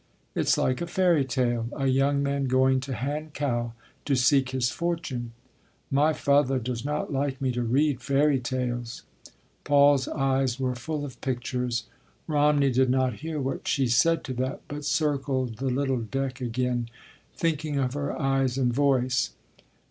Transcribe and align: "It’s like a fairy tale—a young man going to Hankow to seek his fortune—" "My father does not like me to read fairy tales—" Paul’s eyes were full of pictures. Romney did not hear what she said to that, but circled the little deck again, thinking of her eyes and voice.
"It’s 0.33 0.57
like 0.57 0.81
a 0.81 0.87
fairy 0.87 1.23
tale—a 1.23 1.85
young 1.85 2.23
man 2.23 2.45
going 2.45 2.79
to 2.79 2.93
Hankow 2.93 3.73
to 4.05 4.15
seek 4.15 4.49
his 4.49 4.71
fortune—" 4.71 5.31
"My 5.91 6.11
father 6.11 6.57
does 6.57 6.83
not 6.83 7.13
like 7.13 7.39
me 7.39 7.51
to 7.51 7.61
read 7.61 8.01
fairy 8.01 8.39
tales—" 8.39 9.03
Paul’s 9.63 10.07
eyes 10.07 10.59
were 10.59 10.73
full 10.73 11.05
of 11.05 11.21
pictures. 11.21 11.85
Romney 12.25 12.71
did 12.71 12.89
not 12.89 13.17
hear 13.17 13.39
what 13.39 13.67
she 13.67 13.85
said 13.85 14.23
to 14.23 14.33
that, 14.33 14.61
but 14.67 14.85
circled 14.85 15.57
the 15.57 15.69
little 15.69 15.99
deck 16.01 16.41
again, 16.41 16.89
thinking 17.35 17.77
of 17.77 17.93
her 17.93 18.19
eyes 18.19 18.57
and 18.57 18.73
voice. 18.73 19.33